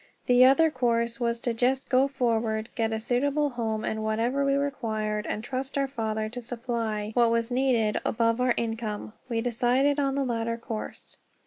The 0.25 0.43
other 0.45 0.71
course 0.71 1.19
was 1.19 1.39
to 1.41 1.53
just 1.53 1.87
go 1.87 2.07
forward, 2.07 2.69
get 2.73 2.91
a 2.91 2.99
suitable 2.99 3.51
home 3.51 3.85
and 3.85 4.03
whatever 4.03 4.43
we 4.43 4.55
required, 4.55 5.27
and 5.27 5.43
trust 5.43 5.77
our 5.77 5.85
Father 5.87 6.27
to 6.27 6.41
supply 6.41 7.11
what 7.13 7.29
was 7.29 7.51
needed 7.51 8.01
above 8.03 8.41
our 8.41 8.55
income. 8.57 9.13
We 9.29 9.41
decided 9.41 9.99
on 9.99 10.15
the 10.15 10.25
latter 10.25 10.57
course. 10.57 11.17